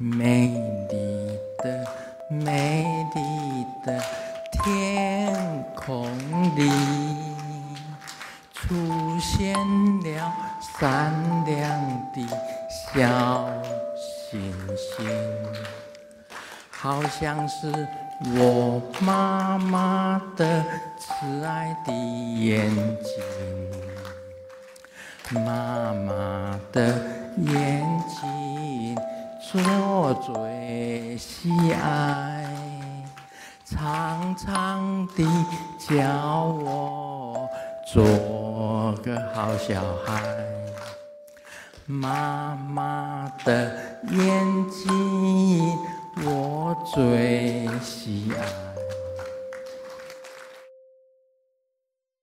[0.00, 0.46] 美
[0.88, 1.84] 丽的、
[2.30, 4.00] 美丽的
[4.52, 5.34] 天
[5.74, 6.08] 空
[6.54, 6.70] 里，
[8.52, 9.52] 出现
[10.04, 10.32] 了
[10.78, 11.12] 闪
[11.44, 11.66] 亮
[12.14, 12.24] 的
[12.70, 13.50] 小
[14.30, 15.04] 星星，
[16.70, 17.88] 好像是
[18.36, 20.64] 我妈妈的
[20.96, 22.70] 慈爱的眼
[23.02, 23.20] 睛。
[25.44, 27.02] 妈妈的
[27.38, 27.84] 眼，
[29.54, 32.44] 我最喜爱，
[33.64, 35.24] 常常的
[35.78, 37.48] 叫我
[37.90, 38.04] 做
[39.02, 40.22] 个好小孩。
[41.86, 43.72] 妈妈的
[44.10, 45.78] 眼睛，
[46.26, 48.44] 我最喜爱。